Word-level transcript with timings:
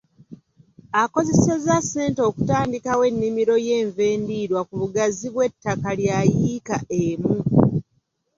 Akozesezza 1.03 1.75
ssente 1.83 2.21
okutandikawo 2.29 3.01
ennimiro 3.11 3.55
y'enva 3.65 4.03
endiirwa 4.13 4.61
ku 4.67 4.73
bugazi 4.81 5.27
bw'ettaka 5.33 5.89
lya 5.99 6.17
yiika 6.35 6.77
emu. 7.03 7.37